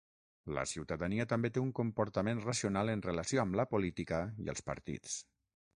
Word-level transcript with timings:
La 0.57 0.61
ciutadania 0.71 1.27
també 1.33 1.51
té 1.57 1.61
un 1.65 1.69
comportament 1.81 2.41
racional 2.47 2.93
en 2.95 3.05
relació 3.09 3.45
amb 3.47 3.61
la 3.61 3.69
política 3.77 4.23
i 4.47 4.55
els 4.57 4.69
partits. 4.73 5.25